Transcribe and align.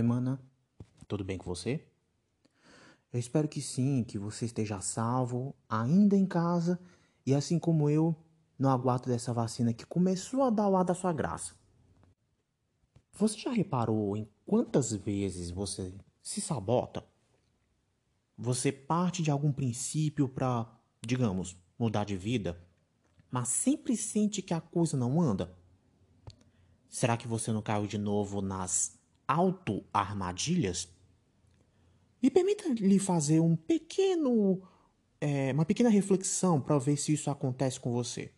Oi, 0.00 0.06
mana. 0.06 0.40
Tudo 1.06 1.22
bem 1.22 1.36
com 1.36 1.44
você? 1.44 1.86
Eu 3.12 3.20
espero 3.20 3.46
que 3.46 3.60
sim, 3.60 4.02
que 4.02 4.18
você 4.18 4.46
esteja 4.46 4.80
salvo, 4.80 5.54
ainda 5.68 6.16
em 6.16 6.24
casa 6.24 6.80
e 7.26 7.34
assim 7.34 7.58
como 7.58 7.90
eu, 7.90 8.16
no 8.58 8.70
aguardo 8.70 9.10
dessa 9.10 9.34
vacina 9.34 9.74
que 9.74 9.84
começou 9.84 10.42
a 10.42 10.48
dar 10.48 10.68
o 10.68 10.76
ar 10.78 10.86
da 10.86 10.94
sua 10.94 11.12
graça. 11.12 11.54
Você 13.12 13.36
já 13.36 13.50
reparou 13.50 14.16
em 14.16 14.26
quantas 14.46 14.90
vezes 14.90 15.50
você 15.50 15.92
se 16.22 16.40
sabota? 16.40 17.04
Você 18.38 18.72
parte 18.72 19.22
de 19.22 19.30
algum 19.30 19.52
princípio 19.52 20.30
para, 20.30 20.66
digamos, 21.04 21.58
mudar 21.78 22.04
de 22.04 22.16
vida, 22.16 22.58
mas 23.30 23.48
sempre 23.48 23.94
sente 23.98 24.40
que 24.40 24.54
a 24.54 24.62
coisa 24.62 24.96
não 24.96 25.20
anda? 25.20 25.54
Será 26.88 27.18
que 27.18 27.28
você 27.28 27.52
não 27.52 27.60
caiu 27.60 27.86
de 27.86 27.98
novo 27.98 28.40
nas 28.40 28.98
auto-armadilhas? 29.30 30.88
Me 32.20 32.30
permita 32.30 32.68
lhe 32.68 32.98
fazer 32.98 33.38
um 33.38 33.54
pequeno, 33.54 34.60
é, 35.20 35.52
uma 35.52 35.64
pequena 35.64 35.88
reflexão 35.88 36.60
para 36.60 36.78
ver 36.78 36.96
se 36.96 37.12
isso 37.12 37.30
acontece 37.30 37.78
com 37.78 37.92
você. 37.92 38.32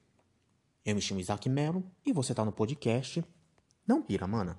Eu 0.84 0.94
me 0.94 1.00
chamo 1.00 1.20
Isaac 1.20 1.48
Melo 1.48 1.82
e 2.04 2.12
você 2.12 2.32
está 2.32 2.44
no 2.44 2.52
podcast 2.52 3.24
Não 3.86 4.02
Pira, 4.02 4.26
Mana. 4.26 4.58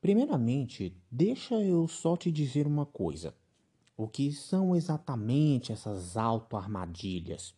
Primeiramente, 0.00 0.94
deixa 1.10 1.54
eu 1.54 1.88
só 1.88 2.16
te 2.16 2.30
dizer 2.30 2.66
uma 2.66 2.84
coisa. 2.84 3.34
O 3.96 4.06
que 4.06 4.32
são 4.32 4.76
exatamente 4.76 5.72
essas 5.72 6.16
auto-armadilhas? 6.16 7.54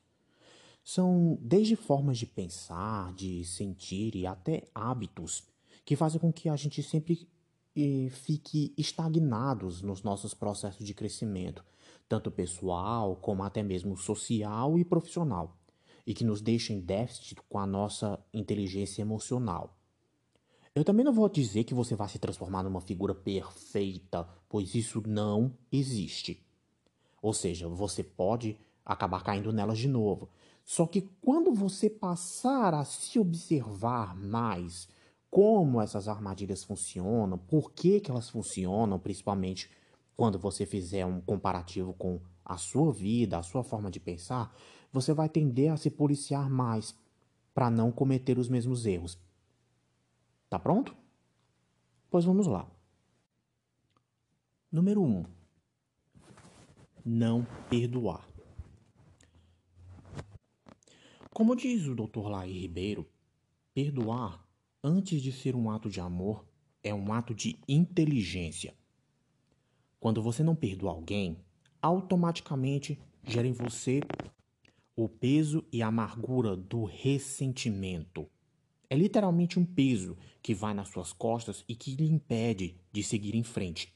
São 0.84 1.38
desde 1.40 1.76
formas 1.76 2.18
de 2.18 2.26
pensar, 2.26 3.12
de 3.14 3.44
sentir 3.44 4.16
e 4.16 4.26
até 4.26 4.68
hábitos 4.74 5.51
que 5.84 5.96
fazem 5.96 6.20
com 6.20 6.32
que 6.32 6.48
a 6.48 6.56
gente 6.56 6.82
sempre 6.82 7.28
eh, 7.76 8.08
fique 8.10 8.74
estagnados 8.76 9.82
nos 9.82 10.02
nossos 10.02 10.34
processos 10.34 10.86
de 10.86 10.94
crescimento, 10.94 11.64
tanto 12.08 12.30
pessoal 12.30 13.16
como 13.16 13.42
até 13.42 13.62
mesmo 13.62 13.96
social 13.96 14.78
e 14.78 14.84
profissional, 14.84 15.56
e 16.06 16.14
que 16.14 16.24
nos 16.24 16.40
deixam 16.40 16.76
em 16.76 16.80
déficit 16.80 17.40
com 17.48 17.58
a 17.58 17.66
nossa 17.66 18.18
inteligência 18.32 19.02
emocional. 19.02 19.78
Eu 20.74 20.84
também 20.84 21.04
não 21.04 21.12
vou 21.12 21.28
dizer 21.28 21.64
que 21.64 21.74
você 21.74 21.94
vai 21.94 22.08
se 22.08 22.18
transformar 22.18 22.62
numa 22.62 22.80
figura 22.80 23.14
perfeita, 23.14 24.26
pois 24.48 24.74
isso 24.74 25.02
não 25.06 25.52
existe. 25.70 26.42
Ou 27.20 27.32
seja, 27.32 27.68
você 27.68 28.02
pode 28.02 28.58
acabar 28.84 29.22
caindo 29.22 29.52
nelas 29.52 29.78
de 29.78 29.86
novo. 29.86 30.30
Só 30.64 30.86
que 30.86 31.02
quando 31.20 31.52
você 31.52 31.90
passar 31.90 32.72
a 32.72 32.84
se 32.84 33.18
observar 33.18 34.16
mais 34.16 34.88
como 35.32 35.80
essas 35.80 36.08
armadilhas 36.08 36.62
funcionam, 36.62 37.38
por 37.38 37.72
que, 37.72 38.00
que 38.00 38.10
elas 38.10 38.28
funcionam, 38.28 38.98
principalmente 38.98 39.70
quando 40.14 40.38
você 40.38 40.66
fizer 40.66 41.06
um 41.06 41.22
comparativo 41.22 41.94
com 41.94 42.20
a 42.44 42.58
sua 42.58 42.92
vida, 42.92 43.38
a 43.38 43.42
sua 43.42 43.64
forma 43.64 43.90
de 43.90 43.98
pensar, 43.98 44.54
você 44.92 45.14
vai 45.14 45.30
tender 45.30 45.72
a 45.72 45.78
se 45.78 45.90
policiar 45.90 46.50
mais 46.50 46.94
para 47.54 47.70
não 47.70 47.90
cometer 47.90 48.38
os 48.38 48.46
mesmos 48.46 48.84
erros. 48.84 49.18
Tá 50.50 50.58
pronto? 50.58 50.94
Pois 52.10 52.26
vamos 52.26 52.46
lá. 52.46 52.70
Número 54.70 55.00
1. 55.00 55.06
Um, 55.06 55.24
não 57.06 57.46
perdoar. 57.70 58.28
Como 61.32 61.56
diz 61.56 61.86
o 61.86 61.94
Dr. 61.94 62.28
Laí 62.28 62.52
Ribeiro, 62.52 63.08
perdoar, 63.72 64.46
antes 64.82 65.22
de 65.22 65.30
ser 65.30 65.54
um 65.54 65.70
ato 65.70 65.88
de 65.88 66.00
amor, 66.00 66.44
é 66.82 66.92
um 66.92 67.12
ato 67.12 67.34
de 67.34 67.58
inteligência. 67.68 68.74
Quando 70.00 70.20
você 70.20 70.42
não 70.42 70.56
perdoa 70.56 70.90
alguém, 70.90 71.36
automaticamente 71.80 72.98
gera 73.22 73.46
em 73.46 73.52
você 73.52 74.00
o 74.96 75.08
peso 75.08 75.64
e 75.72 75.80
a 75.82 75.86
amargura 75.86 76.56
do 76.56 76.84
ressentimento. 76.84 78.28
É 78.90 78.96
literalmente 78.96 79.58
um 79.58 79.64
peso 79.64 80.16
que 80.42 80.54
vai 80.54 80.74
nas 80.74 80.88
suas 80.88 81.12
costas 81.12 81.64
e 81.68 81.74
que 81.74 81.94
lhe 81.94 82.10
impede 82.10 82.76
de 82.92 83.02
seguir 83.02 83.34
em 83.34 83.42
frente. 83.42 83.94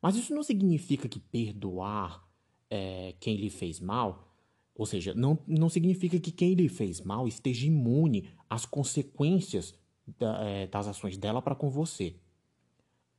Mas 0.00 0.16
isso 0.16 0.34
não 0.34 0.42
significa 0.42 1.08
que 1.08 1.20
perdoar 1.20 2.26
é, 2.68 3.14
quem 3.20 3.36
lhe 3.36 3.50
fez 3.50 3.78
mal, 3.78 4.34
ou 4.74 4.86
seja, 4.86 5.14
não, 5.14 5.38
não 5.46 5.68
significa 5.68 6.18
que 6.18 6.32
quem 6.32 6.54
lhe 6.54 6.68
fez 6.68 7.00
mal 7.00 7.28
esteja 7.28 7.66
imune 7.66 8.28
às 8.48 8.64
consequências 8.64 9.74
é, 10.20 10.66
das 10.66 10.88
ações 10.88 11.16
dela 11.16 11.40
para 11.40 11.54
com 11.54 11.68
você. 11.68 12.16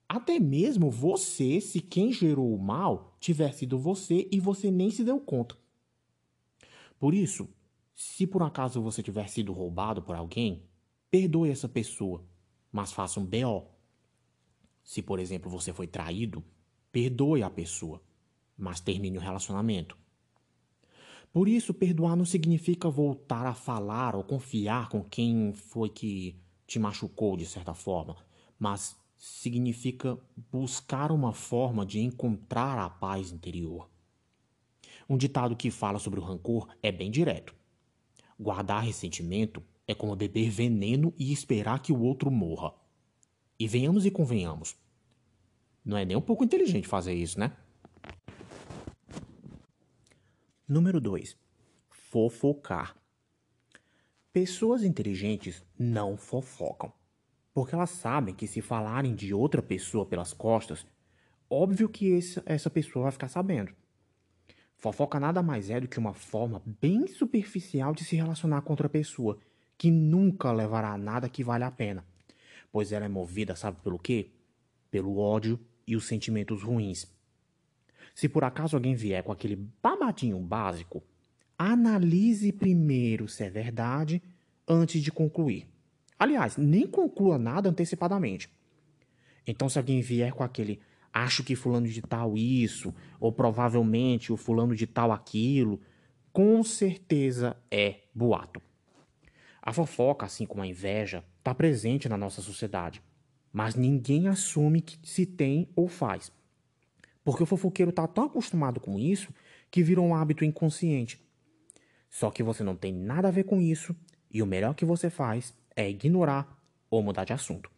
Até 0.07 0.39
mesmo 0.39 0.91
você, 0.91 1.59
se 1.59 1.79
quem 1.79 2.11
gerou 2.11 2.53
o 2.53 2.61
mal 2.61 3.15
tiver 3.19 3.51
sido 3.53 3.79
você 3.79 4.27
e 4.31 4.39
você 4.39 4.69
nem 4.69 4.91
se 4.91 5.03
deu 5.03 5.19
conta. 5.19 5.57
Por 6.99 7.13
isso, 7.13 7.49
se 7.95 8.27
por 8.27 8.43
acaso 8.43 8.81
você 8.81 9.01
tiver 9.01 9.27
sido 9.27 9.51
roubado 9.53 10.01
por 10.01 10.15
alguém, 10.15 10.63
Perdoe 11.13 11.51
essa 11.51 11.69
pessoa, 11.69 12.25
mas 12.71 12.91
faça 12.91 13.19
um 13.19 13.23
BO. 13.23 13.67
Se, 14.83 14.99
por 14.99 15.19
exemplo, 15.19 15.47
você 15.47 15.71
foi 15.71 15.85
traído, 15.85 16.43
perdoe 16.91 17.43
a 17.43 17.51
pessoa, 17.51 18.01
mas 18.57 18.79
termine 18.79 19.19
o 19.19 19.21
relacionamento. 19.21 19.95
Por 21.31 21.47
isso, 21.47 21.71
perdoar 21.71 22.15
não 22.15 22.25
significa 22.25 22.89
voltar 22.89 23.45
a 23.45 23.53
falar 23.53 24.15
ou 24.15 24.23
confiar 24.23 24.89
com 24.89 25.03
quem 25.03 25.53
foi 25.53 25.87
que 25.87 26.35
te 26.73 26.79
machucou 26.79 27.37
de 27.37 27.45
certa 27.45 27.75
forma, 27.75 28.17
mas 28.57 28.97
significa 29.15 30.17
buscar 30.51 31.11
uma 31.11 31.31
forma 31.31 31.85
de 31.85 31.99
encontrar 31.99 32.79
a 32.79 32.89
paz 32.89 33.31
interior. 33.31 33.87
Um 35.07 35.15
ditado 35.15 35.55
que 35.55 35.69
fala 35.69 35.99
sobre 35.99 36.19
o 36.19 36.23
rancor 36.23 36.67
é 36.81 36.91
bem 36.91 37.11
direto. 37.11 37.53
Guardar 38.39 38.83
ressentimento 38.83 39.63
é 39.87 39.93
como 39.93 40.15
beber 40.15 40.49
veneno 40.49 41.13
e 41.15 41.31
esperar 41.31 41.79
que 41.79 41.93
o 41.93 42.01
outro 42.01 42.31
morra. 42.31 42.73
E 43.59 43.67
venhamos 43.67 44.03
e 44.03 44.09
convenhamos. 44.09 44.75
Não 45.85 45.95
é 45.95 46.03
nem 46.03 46.17
um 46.17 46.21
pouco 46.21 46.43
inteligente 46.43 46.87
fazer 46.87 47.13
isso, 47.13 47.39
né? 47.39 47.55
Número 50.67 50.99
2. 50.99 51.37
Fofocar. 51.87 53.02
Pessoas 54.33 54.83
inteligentes 54.83 55.63
não 55.77 56.17
fofocam, 56.17 56.91
porque 57.53 57.75
elas 57.75 57.91
sabem 57.91 58.33
que 58.33 58.47
se 58.47 58.61
falarem 58.61 59.13
de 59.13 59.31
outra 59.31 59.61
pessoa 59.61 60.07
pelas 60.07 60.33
costas, 60.33 60.87
óbvio 61.47 61.87
que 61.87 62.07
esse, 62.07 62.41
essa 62.43 62.67
pessoa 62.67 63.03
vai 63.03 63.11
ficar 63.11 63.27
sabendo. 63.27 63.71
Fofoca 64.75 65.19
nada 65.19 65.43
mais 65.43 65.69
é 65.69 65.79
do 65.79 65.87
que 65.87 65.99
uma 65.99 66.15
forma 66.15 66.63
bem 66.81 67.05
superficial 67.05 67.93
de 67.93 68.03
se 68.03 68.15
relacionar 68.15 68.63
com 68.63 68.73
outra 68.73 68.89
pessoa 68.89 69.37
que 69.77 69.91
nunca 69.91 70.51
levará 70.51 70.93
a 70.93 70.97
nada 70.97 71.29
que 71.29 71.43
vale 71.43 71.63
a 71.63 71.69
pena, 71.69 72.03
pois 72.71 72.91
ela 72.91 73.05
é 73.05 73.09
movida, 73.09 73.55
sabe 73.55 73.77
pelo 73.83 73.99
quê? 73.99 74.31
Pelo 74.89 75.19
ódio 75.19 75.59
e 75.85 75.95
os 75.95 76.07
sentimentos 76.07 76.63
ruins. 76.63 77.07
Se 78.15 78.27
por 78.27 78.43
acaso 78.43 78.75
alguém 78.75 78.95
vier 78.95 79.21
com 79.21 79.31
aquele 79.31 79.55
babadinho 79.55 80.39
básico, 80.39 81.03
analise 81.71 82.51
primeiro 82.51 83.27
se 83.27 83.43
é 83.43 83.49
verdade 83.49 84.21
antes 84.67 85.01
de 85.01 85.11
concluir. 85.11 85.65
Aliás, 86.19 86.57
nem 86.57 86.85
conclua 86.85 87.37
nada 87.37 87.69
antecipadamente. 87.69 88.49
Então, 89.45 89.69
se 89.69 89.77
alguém 89.77 90.01
vier 90.01 90.33
com 90.33 90.43
aquele 90.43 90.79
acho 91.11 91.43
que 91.43 91.55
fulano 91.55 91.87
de 91.87 92.01
tal 92.01 92.35
isso, 92.37 92.93
ou 93.19 93.31
provavelmente 93.31 94.33
o 94.33 94.37
fulano 94.37 94.75
de 94.75 94.87
tal 94.87 95.11
aquilo, 95.11 95.79
com 96.31 96.63
certeza 96.63 97.55
é 97.69 97.99
boato. 98.13 98.61
A 99.61 99.71
fofoca, 99.71 100.25
assim 100.25 100.45
como 100.45 100.63
a 100.63 100.67
inveja, 100.67 101.23
está 101.37 101.53
presente 101.53 102.09
na 102.09 102.17
nossa 102.17 102.41
sociedade, 102.41 103.01
mas 103.51 103.75
ninguém 103.75 104.27
assume 104.27 104.81
que 104.81 104.97
se 105.07 105.25
tem 105.25 105.69
ou 105.75 105.87
faz. 105.87 106.31
Porque 107.23 107.43
o 107.43 107.45
fofoqueiro 107.45 107.91
está 107.91 108.07
tão 108.07 108.25
acostumado 108.25 108.79
com 108.79 108.99
isso 108.99 109.31
que 109.69 109.83
virou 109.83 110.05
um 110.05 110.15
hábito 110.15 110.43
inconsciente. 110.43 111.23
Só 112.13 112.29
que 112.29 112.43
você 112.43 112.63
não 112.63 112.75
tem 112.75 112.93
nada 112.93 113.29
a 113.29 113.31
ver 113.31 113.43
com 113.43 113.59
isso 113.59 113.95
e 114.29 114.43
o 114.43 114.45
melhor 114.45 114.75
que 114.75 114.85
você 114.85 115.09
faz 115.09 115.51
é 115.75 115.89
ignorar 115.89 116.63
ou 116.87 117.01
mudar 117.01 117.25
de 117.25 117.33
assunto. 117.33 117.71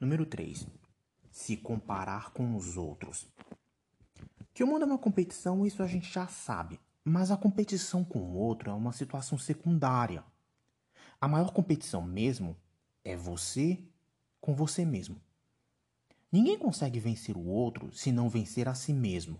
Número 0.00 0.26
3. 0.26 0.66
Se 1.30 1.56
comparar 1.56 2.32
com 2.32 2.56
os 2.56 2.76
outros. 2.76 3.28
Que 4.52 4.64
o 4.64 4.66
mundo 4.66 4.82
é 4.82 4.86
uma 4.86 4.98
competição, 4.98 5.64
isso 5.64 5.80
a 5.80 5.86
gente 5.86 6.12
já 6.12 6.26
sabe. 6.26 6.80
Mas 7.04 7.30
a 7.30 7.36
competição 7.36 8.02
com 8.02 8.18
o 8.18 8.34
outro 8.34 8.68
é 8.68 8.74
uma 8.74 8.92
situação 8.92 9.38
secundária. 9.38 10.24
A 11.20 11.28
maior 11.28 11.52
competição 11.52 12.02
mesmo 12.02 12.56
é 13.04 13.16
você 13.16 13.78
com 14.40 14.56
você 14.56 14.84
mesmo. 14.84 15.20
Ninguém 16.32 16.58
consegue 16.58 16.98
vencer 16.98 17.36
o 17.36 17.46
outro 17.46 17.94
se 17.94 18.10
não 18.10 18.28
vencer 18.28 18.68
a 18.68 18.74
si 18.74 18.92
mesmo. 18.92 19.38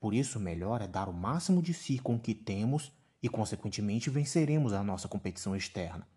Por 0.00 0.14
isso, 0.14 0.40
melhor 0.40 0.80
é 0.80 0.88
dar 0.88 1.10
o 1.10 1.12
máximo 1.12 1.60
de 1.60 1.74
si 1.74 1.98
com 1.98 2.14
o 2.14 2.18
que 2.18 2.34
temos 2.34 2.90
e, 3.22 3.28
consequentemente, 3.28 4.08
venceremos 4.08 4.72
a 4.72 4.82
nossa 4.82 5.06
competição 5.06 5.54
externa. 5.54 6.08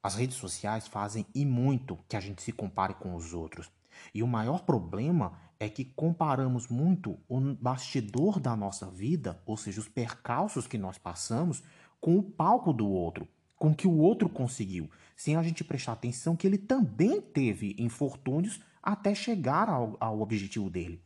As 0.00 0.14
redes 0.14 0.36
sociais 0.36 0.86
fazem 0.86 1.26
e 1.34 1.44
muito 1.44 1.98
que 2.08 2.16
a 2.16 2.20
gente 2.20 2.40
se 2.40 2.52
compare 2.52 2.94
com 2.94 3.16
os 3.16 3.34
outros. 3.34 3.68
E 4.14 4.22
o 4.22 4.28
maior 4.28 4.62
problema 4.62 5.36
é 5.58 5.68
que 5.68 5.84
comparamos 5.84 6.68
muito 6.68 7.18
o 7.28 7.40
bastidor 7.54 8.38
da 8.38 8.54
nossa 8.54 8.88
vida, 8.90 9.42
ou 9.44 9.56
seja, 9.56 9.80
os 9.80 9.88
percalços 9.88 10.66
que 10.66 10.78
nós 10.78 10.98
passamos, 10.98 11.62
com 12.00 12.16
o 12.16 12.22
palco 12.22 12.72
do 12.72 12.86
outro, 12.88 13.26
com 13.56 13.70
o 13.70 13.74
que 13.74 13.88
o 13.88 13.98
outro 13.98 14.28
conseguiu, 14.28 14.90
sem 15.16 15.36
a 15.36 15.42
gente 15.42 15.64
prestar 15.64 15.92
atenção 15.92 16.36
que 16.36 16.46
ele 16.46 16.58
também 16.58 17.20
teve 17.20 17.74
infortúnios 17.78 18.60
até 18.82 19.14
chegar 19.14 19.68
ao, 19.68 19.96
ao 19.98 20.20
objetivo 20.20 20.68
dele. 20.68 21.00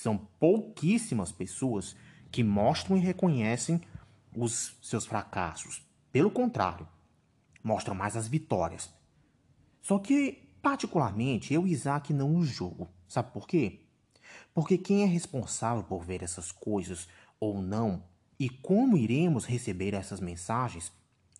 São 0.00 0.16
pouquíssimas 0.16 1.32
pessoas 1.32 1.96
que 2.30 2.44
mostram 2.44 2.96
e 2.96 3.00
reconhecem 3.00 3.80
os 4.32 4.78
seus 4.80 5.04
fracassos. 5.04 5.82
Pelo 6.12 6.30
contrário, 6.30 6.86
mostram 7.64 7.96
mais 7.96 8.16
as 8.16 8.28
vitórias. 8.28 8.94
Só 9.82 9.98
que, 9.98 10.54
particularmente, 10.62 11.52
eu 11.52 11.66
e 11.66 11.72
Isaac 11.72 12.12
não 12.12 12.36
os 12.36 12.46
julgo. 12.46 12.88
Sabe 13.08 13.32
por 13.32 13.48
quê? 13.48 13.80
Porque 14.54 14.78
quem 14.78 15.02
é 15.02 15.06
responsável 15.06 15.82
por 15.82 16.04
ver 16.04 16.22
essas 16.22 16.52
coisas 16.52 17.08
ou 17.40 17.60
não 17.60 18.04
e 18.38 18.48
como 18.48 18.96
iremos 18.96 19.46
receber 19.46 19.94
essas 19.94 20.20
mensagens 20.20 20.92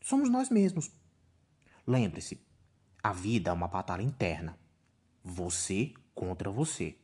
somos 0.02 0.28
nós 0.28 0.50
mesmos. 0.50 0.90
Lembre-se, 1.87 2.44
a 3.04 3.12
vida 3.12 3.50
é 3.50 3.52
uma 3.52 3.69
batalha 3.69 4.02
interna. 4.02 4.58
Você 5.22 5.94
contra 6.12 6.50
você. 6.50 6.99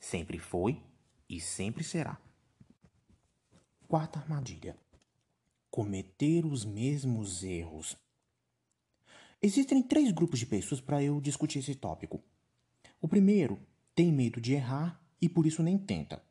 Sempre 0.00 0.38
foi 0.38 0.82
e 1.28 1.38
sempre 1.38 1.84
será. 1.84 2.18
Quarta 3.86 4.18
armadilha: 4.18 4.76
cometer 5.70 6.46
os 6.46 6.64
mesmos 6.64 7.44
erros. 7.44 7.96
Existem 9.42 9.82
três 9.82 10.10
grupos 10.10 10.38
de 10.38 10.46
pessoas 10.46 10.80
para 10.80 11.02
eu 11.02 11.20
discutir 11.20 11.58
esse 11.58 11.74
tópico. 11.74 12.22
O 13.00 13.06
primeiro 13.06 13.60
tem 13.94 14.10
medo 14.10 14.40
de 14.40 14.54
errar 14.54 15.00
e 15.20 15.28
por 15.28 15.46
isso 15.46 15.62
nem 15.62 15.78
tenta. 15.78 16.22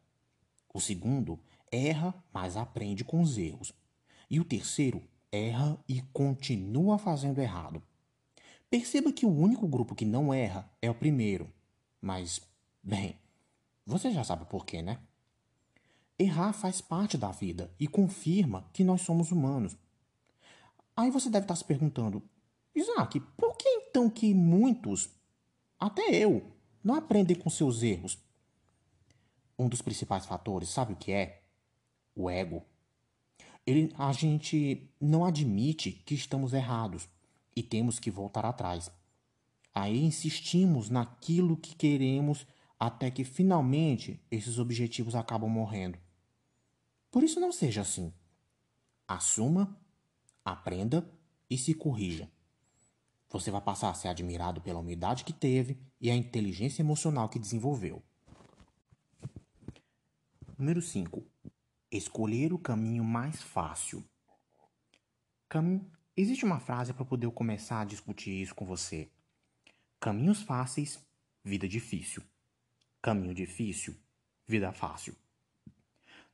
O 0.73 0.81
segundo 0.81 1.39
erra, 1.71 2.13
mas 2.33 2.57
aprende 2.57 3.03
com 3.03 3.21
os 3.21 3.37
erros. 3.37 3.71
E 4.29 4.39
o 4.39 4.45
terceiro 4.45 5.01
erra 5.31 5.79
e 5.87 6.01
continua 6.13 6.97
fazendo 6.97 7.39
errado. 7.39 7.81
Perceba 8.69 9.11
que 9.11 9.25
o 9.25 9.35
único 9.35 9.67
grupo 9.67 9.95
que 9.95 10.05
não 10.05 10.33
erra 10.33 10.71
é 10.81 10.89
o 10.89 10.95
primeiro. 10.95 11.51
Mas, 11.99 12.41
bem, 12.83 13.17
você 13.89 14.11
já 14.11 14.23
sabe 14.23 14.45
por 14.45 14.65
quê, 14.65 14.81
né? 14.81 14.99
Errar 16.17 16.53
faz 16.53 16.79
parte 16.79 17.17
da 17.17 17.31
vida 17.31 17.73
e 17.79 17.87
confirma 17.87 18.69
que 18.71 18.83
nós 18.83 19.01
somos 19.01 19.31
humanos. 19.31 19.75
Aí 20.95 21.09
você 21.09 21.29
deve 21.29 21.45
estar 21.45 21.55
se 21.55 21.65
perguntando, 21.65 22.21
Isaac, 22.75 23.19
por 23.35 23.57
que 23.57 23.67
então 23.67 24.09
que 24.09 24.33
muitos, 24.33 25.09
até 25.79 26.15
eu, 26.15 26.51
não 26.83 26.93
aprendem 26.95 27.35
com 27.35 27.49
seus 27.49 27.81
erros? 27.81 28.17
Um 29.57 29.67
dos 29.67 29.81
principais 29.81 30.25
fatores, 30.25 30.69
sabe 30.69 30.93
o 30.93 30.95
que 30.95 31.11
é? 31.11 31.41
O 32.15 32.29
ego. 32.29 32.63
Ele, 33.65 33.93
a 33.97 34.11
gente 34.11 34.87
não 35.01 35.25
admite 35.25 35.91
que 35.91 36.13
estamos 36.13 36.53
errados 36.53 37.09
e 37.55 37.63
temos 37.63 37.97
que 37.97 38.11
voltar 38.11 38.45
atrás. 38.45 38.91
Aí 39.73 40.03
insistimos 40.03 40.89
naquilo 40.89 41.57
que 41.57 41.75
queremos 41.75 42.45
até 42.79 43.11
que 43.11 43.25
finalmente 43.25 44.23
esses 44.31 44.57
objetivos 44.57 45.13
acabam 45.13 45.49
morrendo. 45.49 45.99
Por 47.11 47.23
isso 47.23 47.39
não 47.39 47.51
seja 47.51 47.81
assim. 47.81 48.13
Assuma, 49.07 49.77
aprenda 50.45 51.11
e 51.49 51.57
se 51.57 51.73
corrija. 51.73 52.31
Você 53.29 53.51
vai 53.51 53.61
passar 53.61 53.89
a 53.89 53.93
ser 53.93 54.07
admirado 54.07 54.61
pela 54.61 54.79
humildade 54.79 55.23
que 55.23 55.33
teve 55.33 55.77
e 55.99 56.09
a 56.09 56.15
inteligência 56.15 56.81
emocional 56.81 57.27
que 57.27 57.37
desenvolveu. 57.37 58.01
Número 60.57 60.81
5. 60.81 61.23
Escolher 61.91 62.53
o 62.53 62.59
caminho 62.59 63.03
mais 63.03 63.41
fácil. 63.41 64.03
Cam... 65.47 65.81
Existe 66.15 66.43
uma 66.43 66.59
frase 66.59 66.93
para 66.93 67.05
poder 67.05 67.29
começar 67.31 67.81
a 67.81 67.85
discutir 67.85 68.41
isso 68.41 68.53
com 68.53 68.65
você. 68.65 69.09
Caminhos 69.99 70.41
fáceis, 70.41 70.99
vida 71.43 71.67
difícil. 71.67 72.23
Caminho 73.01 73.33
difícil, 73.33 73.95
vida 74.47 74.71
fácil. 74.71 75.15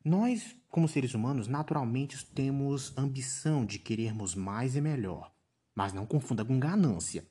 Nós, 0.04 0.56
como 0.70 0.88
seres 0.88 1.14
humanos, 1.14 1.48
naturalmente 1.48 2.26
temos 2.28 2.96
ambição 2.98 3.66
de 3.66 3.80
querermos 3.80 4.36
mais 4.36 4.76
e 4.76 4.82
melhor. 4.82 5.32
Mas 5.74 5.94
não 5.94 6.06
confunda 6.06 6.46
com 6.46 6.60
ganância. 6.60 7.28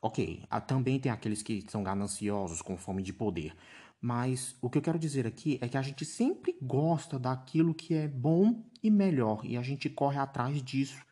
Ok, 0.00 0.44
também 0.66 1.00
tem 1.00 1.10
aqueles 1.10 1.42
que 1.42 1.64
são 1.68 1.82
gananciosos 1.82 2.62
com 2.62 2.76
fome 2.76 3.02
de 3.02 3.12
poder. 3.12 3.56
Mas 4.00 4.56
o 4.62 4.70
que 4.70 4.78
eu 4.78 4.82
quero 4.82 4.98
dizer 4.98 5.26
aqui 5.26 5.58
é 5.60 5.68
que 5.68 5.76
a 5.76 5.82
gente 5.82 6.04
sempre 6.04 6.56
gosta 6.62 7.18
daquilo 7.18 7.74
que 7.74 7.94
é 7.94 8.06
bom 8.06 8.64
e 8.82 8.90
melhor. 8.90 9.44
E 9.44 9.56
a 9.56 9.62
gente 9.62 9.90
corre 9.90 10.18
atrás 10.18 10.62
disso, 10.62 11.04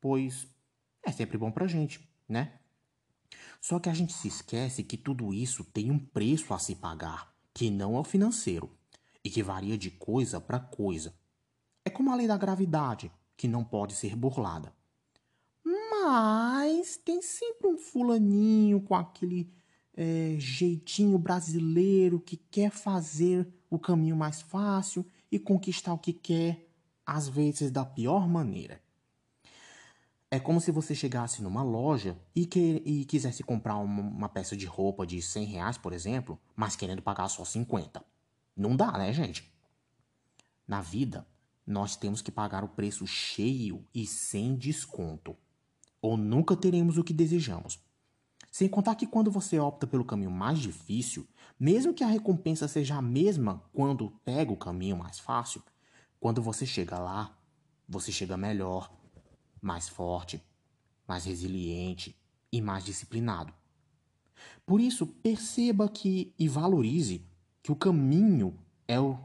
pois 0.00 0.46
é 1.02 1.10
sempre 1.10 1.36
bom 1.36 1.50
pra 1.50 1.66
gente, 1.66 2.08
né? 2.28 2.52
Só 3.60 3.78
que 3.78 3.88
a 3.88 3.94
gente 3.94 4.12
se 4.12 4.28
esquece 4.28 4.82
que 4.82 4.96
tudo 4.96 5.34
isso 5.34 5.64
tem 5.64 5.90
um 5.90 5.98
preço 5.98 6.54
a 6.54 6.58
se 6.58 6.74
pagar, 6.74 7.34
que 7.52 7.70
não 7.70 7.96
é 7.96 8.00
o 8.00 8.04
financeiro, 8.04 8.70
e 9.24 9.30
que 9.30 9.42
varia 9.42 9.76
de 9.76 9.90
coisa 9.90 10.40
para 10.40 10.60
coisa. 10.60 11.14
É 11.84 11.90
como 11.90 12.10
a 12.10 12.14
lei 12.14 12.26
da 12.26 12.36
gravidade, 12.36 13.10
que 13.36 13.48
não 13.48 13.64
pode 13.64 13.94
ser 13.94 14.14
burlada. 14.14 14.72
Mas 15.64 16.96
tem 16.96 17.20
sempre 17.20 17.68
um 17.68 17.76
fulaninho 17.76 18.80
com 18.80 18.94
aquele 18.94 19.52
é, 19.94 20.36
jeitinho 20.38 21.18
brasileiro 21.18 22.20
que 22.20 22.36
quer 22.36 22.70
fazer 22.70 23.52
o 23.68 23.78
caminho 23.78 24.16
mais 24.16 24.40
fácil 24.40 25.04
e 25.30 25.38
conquistar 25.38 25.92
o 25.92 25.98
que 25.98 26.12
quer, 26.12 26.68
às 27.04 27.28
vezes 27.28 27.70
da 27.70 27.84
pior 27.84 28.28
maneira. 28.28 28.80
É 30.30 30.38
como 30.38 30.60
se 30.60 30.70
você 30.70 30.94
chegasse 30.94 31.42
numa 31.42 31.62
loja 31.62 32.18
e, 32.34 32.44
que, 32.44 32.82
e 32.84 33.04
quisesse 33.06 33.42
comprar 33.42 33.76
uma, 33.76 34.02
uma, 34.02 34.28
peça 34.28 34.56
de 34.56 34.66
roupa 34.66 35.06
de 35.06 35.22
100 35.22 35.44
reais, 35.46 35.78
por 35.78 35.92
exemplo, 35.92 36.38
mas 36.54 36.76
querendo 36.76 37.00
pagar 37.00 37.28
só 37.28 37.44
50. 37.44 38.04
Não 38.54 38.76
dá, 38.76 38.92
né, 38.92 39.12
gente? 39.12 39.50
Na 40.66 40.82
vida, 40.82 41.26
nós 41.66 41.96
temos 41.96 42.20
que 42.20 42.30
pagar 42.30 42.62
o 42.62 42.68
preço 42.68 43.06
cheio 43.06 43.84
e 43.94 44.06
sem 44.06 44.54
desconto 44.54 45.34
ou 46.00 46.16
nunca 46.16 46.56
teremos 46.56 46.98
o 46.98 47.04
que 47.04 47.12
desejamos. 47.12 47.78
Sem 48.50 48.68
contar 48.68 48.94
que 48.94 49.06
quando 49.06 49.30
você 49.30 49.58
opta 49.58 49.86
pelo 49.86 50.04
caminho 50.04 50.30
mais 50.30 50.58
difícil, 50.58 51.26
mesmo 51.58 51.92
que 51.92 52.02
a 52.02 52.08
recompensa 52.08 52.66
seja 52.66 52.96
a 52.96 53.02
mesma 53.02 53.62
quando 53.72 54.10
pega 54.24 54.52
o 54.52 54.56
caminho 54.56 54.96
mais 54.96 55.18
fácil, 55.18 55.62
quando 56.18 56.40
você 56.40 56.64
chega 56.64 56.98
lá, 56.98 57.36
você 57.88 58.10
chega 58.10 58.36
melhor, 58.36 58.90
mais 59.60 59.88
forte, 59.88 60.42
mais 61.06 61.24
resiliente 61.24 62.16
e 62.52 62.60
mais 62.60 62.84
disciplinado. 62.84 63.52
Por 64.64 64.80
isso, 64.80 65.06
perceba 65.06 65.88
que 65.88 66.32
e 66.38 66.48
valorize 66.48 67.26
que 67.62 67.72
o 67.72 67.76
caminho 67.76 68.56
é, 68.86 69.00
o, 69.00 69.18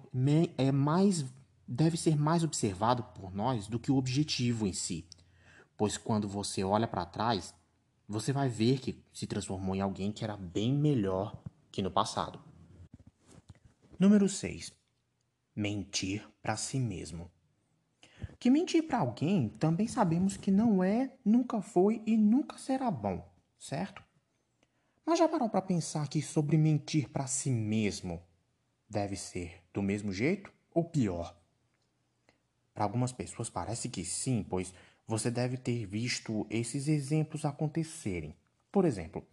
é 0.58 0.72
mais 0.72 1.26
deve 1.68 1.98
ser 1.98 2.18
mais 2.18 2.44
observado 2.44 3.04
por 3.16 3.34
nós 3.34 3.68
do 3.68 3.80
que 3.80 3.92
o 3.92 3.96
objetivo 3.96 4.68
em 4.68 4.74
si 4.74 5.08
pois 5.78 5.98
quando 5.98 6.28
você 6.28 6.64
olha 6.64 6.88
para 6.88 7.06
trás, 7.06 7.54
você 8.08 8.32
vai 8.32 8.50
ver 8.50 8.80
que 8.80 9.04
se 9.12 9.28
transformou 9.28 9.76
em 9.76 9.82
alguém 9.82 10.12
que 10.12 10.24
era 10.24 10.38
bem 10.38 10.74
melhor 10.74 11.36
que 11.72 11.82
no 11.82 11.92
passado. 11.92 12.40
Número 14.00 14.28
6. 14.30 14.72
Mentir 15.56 16.28
para 16.42 16.56
si 16.56 16.80
mesmo. 16.80 17.30
Que 18.44 18.50
mentir 18.50 18.84
para 18.84 19.00
alguém 19.00 19.48
também 19.48 19.88
sabemos 19.88 20.36
que 20.36 20.52
não 20.52 20.84
é, 20.84 21.16
nunca 21.24 21.62
foi 21.62 22.04
e 22.06 22.18
nunca 22.18 22.58
será 22.58 22.92
bom, 22.92 23.26
certo? 23.58 24.04
Mas 25.06 25.18
já 25.18 25.30
parou 25.30 25.48
para 25.48 25.62
pensar 25.62 26.10
que 26.10 26.22
sobre 26.22 26.58
mentir 26.58 27.08
para 27.08 27.26
si 27.26 27.50
mesmo 27.50 28.22
deve 28.90 29.16
ser 29.16 29.64
do 29.74 29.82
mesmo 29.82 30.12
jeito 30.12 30.52
ou 30.74 30.84
pior? 30.84 31.34
Para 32.74 32.84
algumas 32.84 33.14
pessoas 33.14 33.50
parece 33.50 33.88
que 33.88 34.04
sim, 34.04 34.46
pois 34.50 34.74
você 35.08 35.32
deve 35.32 35.56
ter 35.56 35.86
visto 35.86 36.46
esses 36.50 36.90
exemplos 36.90 37.46
acontecerem. 37.46 38.36
Por 38.70 38.84
exemplo, 38.84 39.26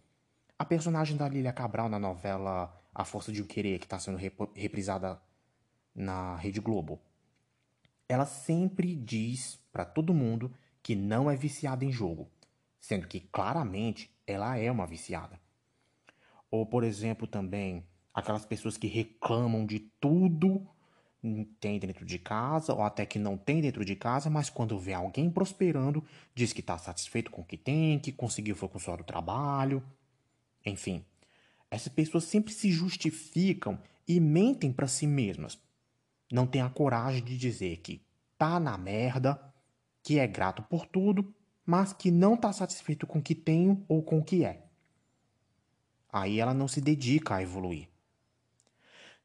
a 0.57 0.63
personagem 0.63 1.17
da 1.17 1.27
Lilia 1.27 1.51
Cabral 1.51 1.89
na 1.89 1.99
novela 1.99 2.81
A 2.95 3.03
Força 3.03 3.29
de 3.29 3.41
o 3.41 3.45
Querer, 3.45 3.77
que 3.77 3.85
está 3.85 3.99
sendo 3.99 4.17
reprisada 4.55 5.21
na 5.93 6.37
Rede 6.37 6.61
Globo. 6.61 7.10
Ela 8.11 8.25
sempre 8.25 8.93
diz 8.93 9.57
para 9.71 9.85
todo 9.85 10.13
mundo 10.13 10.53
que 10.83 10.97
não 10.97 11.31
é 11.31 11.35
viciada 11.37 11.85
em 11.85 11.93
jogo, 11.93 12.29
sendo 12.77 13.07
que 13.07 13.21
claramente 13.21 14.13
ela 14.27 14.57
é 14.57 14.69
uma 14.69 14.85
viciada. 14.85 15.39
Ou, 16.51 16.65
por 16.65 16.83
exemplo, 16.83 17.25
também 17.25 17.87
aquelas 18.13 18.45
pessoas 18.45 18.75
que 18.75 18.85
reclamam 18.85 19.65
de 19.65 19.79
tudo 19.79 20.67
tem 21.61 21.79
dentro 21.79 22.05
de 22.05 22.19
casa, 22.19 22.73
ou 22.73 22.83
até 22.83 23.05
que 23.05 23.17
não 23.17 23.37
tem 23.37 23.61
dentro 23.61 23.85
de 23.85 23.95
casa, 23.95 24.29
mas 24.29 24.49
quando 24.49 24.77
vê 24.77 24.93
alguém 24.93 25.31
prosperando, 25.31 26.03
diz 26.35 26.51
que 26.51 26.59
está 26.59 26.77
satisfeito 26.77 27.31
com 27.31 27.43
o 27.43 27.45
que 27.45 27.55
tem, 27.55 27.97
que 27.97 28.11
conseguiu 28.11 28.57
foi 28.57 28.67
com 28.67 28.77
o 28.77 28.97
do 28.97 29.05
trabalho. 29.05 29.81
Enfim, 30.65 31.05
essas 31.69 31.93
pessoas 31.93 32.25
sempre 32.25 32.51
se 32.51 32.73
justificam 32.73 33.81
e 34.05 34.19
mentem 34.19 34.69
para 34.69 34.85
si 34.89 35.07
mesmas. 35.07 35.57
Não 36.31 36.47
tem 36.47 36.61
a 36.61 36.69
coragem 36.69 37.23
de 37.23 37.37
dizer 37.37 37.77
que 37.77 38.01
tá 38.37 38.59
na 38.59 38.77
merda, 38.77 39.39
que 40.01 40.17
é 40.17 40.25
grato 40.25 40.63
por 40.63 40.85
tudo, 40.85 41.33
mas 41.65 41.93
que 41.93 42.09
não 42.09 42.35
está 42.35 42.51
satisfeito 42.53 43.05
com 43.05 43.19
o 43.19 43.21
que 43.21 43.35
tem 43.35 43.83
ou 43.87 44.01
com 44.01 44.19
o 44.19 44.23
que 44.23 44.43
é. 44.45 44.65
Aí 46.11 46.39
ela 46.39 46.53
não 46.53 46.67
se 46.67 46.81
dedica 46.81 47.35
a 47.35 47.41
evoluir. 47.41 47.87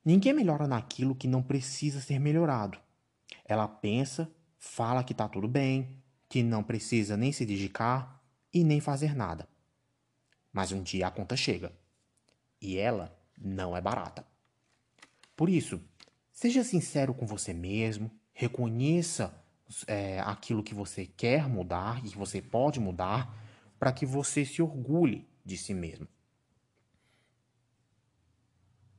Ninguém 0.05 0.33
melhora 0.33 0.69
naquilo 0.69 1.17
que 1.17 1.27
não 1.27 1.43
precisa 1.43 2.01
ser 2.01 2.19
melhorado. 2.21 2.79
Ela 3.45 3.67
pensa, 3.67 4.31
fala 4.59 5.03
que 5.03 5.13
está 5.13 5.29
tudo 5.29 5.49
bem, 5.49 6.01
que 6.29 6.43
não 6.43 6.63
precisa 6.63 7.17
nem 7.17 7.33
se 7.33 7.45
dedicar 7.45 8.23
e 8.53 8.63
nem 8.63 8.81
fazer 8.81 9.15
nada. 9.17 9.49
Mas 10.53 10.73
um 10.73 10.83
dia 10.83 11.09
a 11.09 11.11
conta 11.11 11.37
chega. 11.37 11.73
E 12.61 12.77
ela 12.77 13.17
não 13.37 13.77
é 13.77 13.81
barata. 13.81 14.25
Por 15.37 15.49
isso, 15.51 15.81
seja 16.37 16.63
sincero 16.63 17.15
com 17.15 17.27
você 17.27 17.55
mesmo, 17.55 18.11
reconheça 18.35 19.35
é, 19.87 20.21
aquilo 20.21 20.63
que 20.63 20.75
você 20.75 21.07
quer 21.07 21.49
mudar 21.49 22.05
e 22.05 22.11
que 22.11 22.19
você 22.19 22.43
pode 22.43 22.79
mudar 22.79 23.35
para 23.79 23.91
que 23.91 24.05
você 24.05 24.45
se 24.45 24.61
orgulhe 24.61 25.27
de 25.43 25.57
si 25.57 25.73
mesmo. 25.73 26.07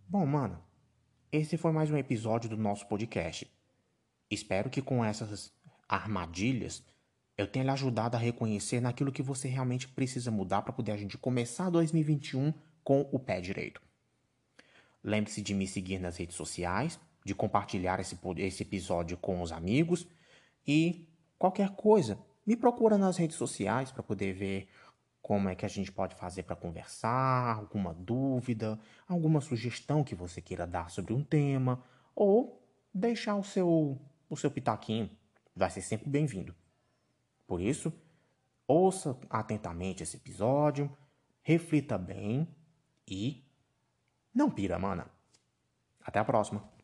Bom, 0.09 0.25
mano, 0.25 0.59
esse 1.31 1.57
foi 1.57 1.71
mais 1.71 1.91
um 1.91 1.97
episódio 1.97 2.49
do 2.49 2.57
nosso 2.57 2.87
podcast. 2.87 3.47
Espero 4.31 4.69
que 4.69 4.81
com 4.81 5.05
essas 5.05 5.53
armadilhas 5.87 6.83
eu 7.37 7.45
tenha 7.45 7.65
lhe 7.65 7.71
ajudado 7.71 8.17
a 8.17 8.19
reconhecer 8.19 8.81
naquilo 8.81 9.11
que 9.11 9.21
você 9.21 9.47
realmente 9.47 9.87
precisa 9.87 10.31
mudar 10.31 10.63
para 10.63 10.73
poder 10.73 10.91
a 10.91 10.97
gente 10.97 11.19
começar 11.19 11.69
2021 11.69 12.51
com 12.83 13.07
o 13.11 13.19
pé 13.19 13.39
direito. 13.39 13.79
Lembre-se 15.03 15.41
de 15.41 15.53
me 15.53 15.67
seguir 15.67 15.99
nas 15.99 16.17
redes 16.17 16.35
sociais, 16.35 16.99
de 17.27 17.35
compartilhar 17.35 17.99
esse, 17.99 18.17
esse 18.37 18.63
episódio 18.63 19.17
com 19.17 19.41
os 19.41 19.51
amigos 19.51 20.07
e 20.65 21.05
qualquer 21.37 21.71
coisa, 21.71 22.17
me 22.45 22.55
procura 22.55 22.97
nas 22.97 23.17
redes 23.17 23.35
sociais 23.35 23.91
para 23.91 24.01
poder 24.01 24.31
ver 24.31 24.69
como 25.21 25.49
é 25.49 25.55
que 25.55 25.65
a 25.65 25.67
gente 25.67 25.91
pode 25.91 26.15
fazer 26.15 26.43
para 26.43 26.55
conversar, 26.55 27.57
alguma 27.57 27.93
dúvida, 27.93 28.79
alguma 29.05 29.41
sugestão 29.41 30.05
que 30.05 30.15
você 30.15 30.41
queira 30.41 30.65
dar 30.65 30.89
sobre 30.89 31.13
um 31.13 31.21
tema, 31.21 31.83
ou 32.15 32.65
deixar 32.93 33.35
o 33.35 33.43
seu, 33.43 33.99
o 34.29 34.37
seu 34.37 34.49
pitaquinho, 34.49 35.09
vai 35.53 35.69
ser 35.69 35.81
sempre 35.81 36.09
bem-vindo. 36.09 36.55
Por 37.45 37.59
isso, 37.59 37.91
ouça 38.65 39.19
atentamente 39.29 40.01
esse 40.01 40.15
episódio, 40.15 40.89
reflita 41.43 41.97
bem 41.97 42.47
e 43.05 43.43
não 44.33 44.49
pira, 44.49 44.79
mana. 44.79 45.11
Até 46.05 46.19
a 46.19 46.23
próxima. 46.23 46.76